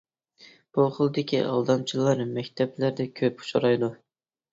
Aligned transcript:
بۇ 0.77 0.85
خىلدىكى 0.93 1.41
ئالدامچىلار 1.49 2.23
مەكتەپلەردە 2.39 3.07
كۆپ 3.21 3.45
ئۇچرايدۇ. 3.45 3.91